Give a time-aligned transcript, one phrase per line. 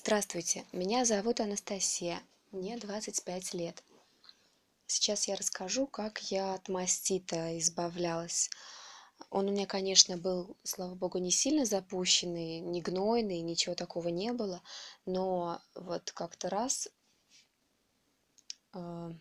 [0.00, 3.82] Здравствуйте, меня зовут Анастасия, мне 25 лет.
[4.86, 8.48] Сейчас я расскажу, как я от мастита избавлялась.
[9.28, 14.32] Он у меня, конечно, был, слава богу, не сильно запущенный, не гнойный, ничего такого не
[14.32, 14.62] было,
[15.04, 16.88] но вот как-то раз
[18.74, 19.12] э,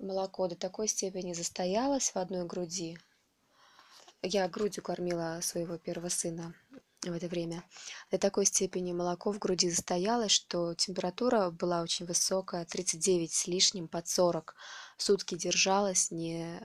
[0.00, 2.98] молоко до такой степени застоялось в одной груди.
[4.22, 6.52] Я грудью кормила своего первого сына
[7.10, 7.64] в это время.
[8.10, 13.88] До такой степени молоко в груди застоялось, что температура была очень высокая, 39 с лишним,
[13.88, 14.54] под 40.
[14.96, 16.60] Сутки держалась, не,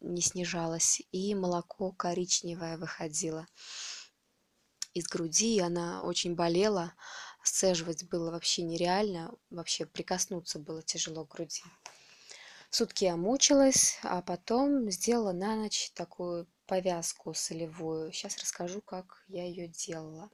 [0.00, 3.46] не снижалась, и молоко коричневое выходило
[4.94, 6.92] из груди, и она очень болела,
[7.42, 11.62] сцеживать было вообще нереально, вообще прикоснуться было тяжело к груди.
[12.70, 18.12] Сутки я мучилась, а потом сделала на ночь такую повязку солевую.
[18.12, 20.30] Сейчас расскажу, как я ее делала.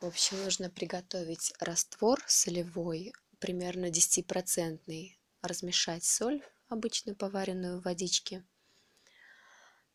[0.00, 8.44] В общем, нужно приготовить раствор солевой, примерно 10-процентный, размешать соль, обычную поваренную в водичке,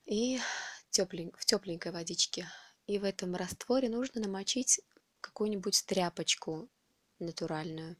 [0.06, 0.40] и
[0.90, 2.50] теплень, в тепленькой водичке.
[2.88, 4.82] И в этом растворе нужно намочить
[5.22, 6.70] какую-нибудь тряпочку
[7.20, 7.98] натуральную.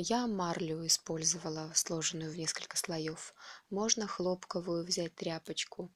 [0.00, 3.34] Я марлю использовала, сложенную в несколько слоев.
[3.68, 5.90] Можно хлопковую взять тряпочку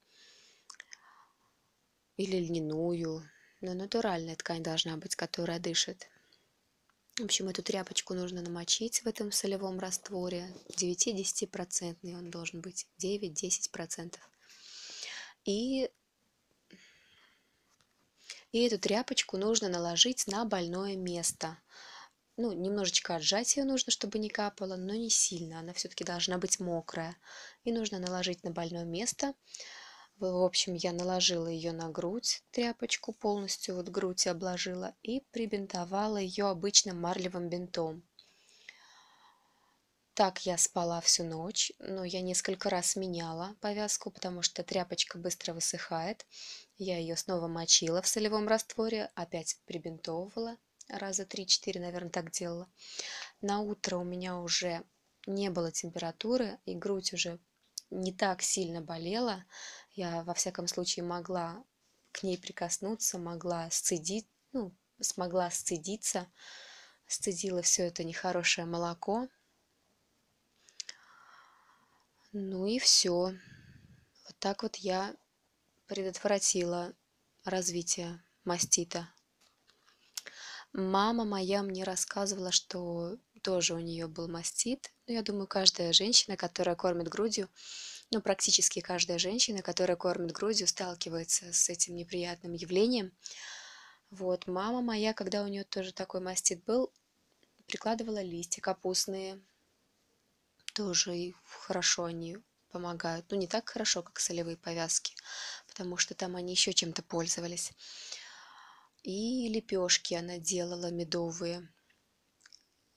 [2.16, 3.22] или льняную,
[3.60, 6.08] но натуральная ткань должна быть, которая дышит.
[7.16, 10.52] В общем, эту тряпочку нужно намочить в этом солевом растворе.
[10.70, 12.88] 9-10% он должен быть.
[12.98, 14.18] 9-10%.
[15.44, 15.88] И,
[18.50, 21.56] и эту тряпочку нужно наложить на больное место
[22.36, 25.60] ну, немножечко отжать ее нужно, чтобы не капало, но не сильно.
[25.60, 27.16] Она все-таки должна быть мокрая.
[27.64, 29.34] И нужно наложить на больное место.
[30.18, 36.46] В общем, я наложила ее на грудь, тряпочку полностью, вот грудь обложила, и прибинтовала ее
[36.46, 38.02] обычным марлевым бинтом.
[40.14, 45.54] Так я спала всю ночь, но я несколько раз меняла повязку, потому что тряпочка быстро
[45.54, 46.24] высыхает.
[46.78, 50.56] Я ее снова мочила в солевом растворе, опять прибинтовывала
[50.88, 52.68] раза три-четыре, наверное, так делала.
[53.40, 54.84] На утро у меня уже
[55.26, 57.38] не было температуры, и грудь уже
[57.90, 59.44] не так сильно болела.
[59.92, 61.64] Я, во всяком случае, могла
[62.12, 66.30] к ней прикоснуться, могла сцедить, ну, смогла сцедиться,
[67.06, 69.28] сцедила все это нехорошее молоко.
[72.32, 73.34] Ну и все.
[74.24, 75.14] Вот так вот я
[75.86, 76.94] предотвратила
[77.44, 79.12] развитие мастита
[80.72, 84.90] Мама моя мне рассказывала, что тоже у нее был мастит.
[85.06, 87.50] Ну, я думаю, каждая женщина, которая кормит грудью,
[88.10, 93.12] ну, практически каждая женщина, которая кормит грудью, сталкивается с этим неприятным явлением.
[94.10, 96.90] Вот, мама моя, когда у нее тоже такой мастит был,
[97.66, 99.40] прикладывала листья капустные.
[100.74, 102.38] Тоже хорошо они
[102.70, 103.26] помогают.
[103.30, 105.14] Ну, не так хорошо, как солевые повязки,
[105.68, 107.72] потому что там они еще чем-то пользовались.
[109.02, 111.68] И лепешки она делала медовые.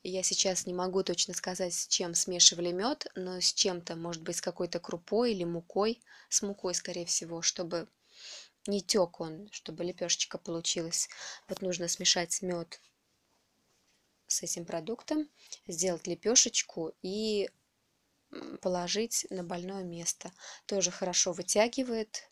[0.04, 4.38] Я сейчас не могу точно сказать, с чем смешивали мед, но с чем-то, может быть,
[4.38, 6.00] с какой-то крупой или мукой,
[6.30, 7.88] с мукой, скорее всего, чтобы
[8.68, 11.10] не тек он, чтобы лепешечка получилась.
[11.48, 12.80] Вот нужно смешать мед
[14.28, 15.28] с этим продуктом,
[15.68, 17.50] сделать лепешечку и
[18.62, 20.32] положить на больное место.
[20.68, 22.30] Тоже хорошо вытягивает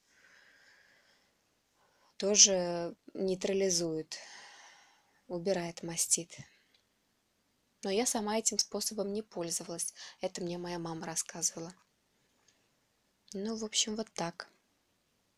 [2.23, 4.17] тоже нейтрализует,
[5.27, 6.37] убирает мастит.
[7.83, 9.93] Но я сама этим способом не пользовалась.
[10.21, 11.75] Это мне моя мама рассказывала.
[13.33, 14.47] Ну, в общем, вот так.